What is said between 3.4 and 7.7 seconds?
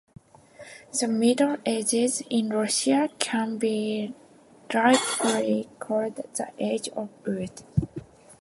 be rightfully called the age of wood.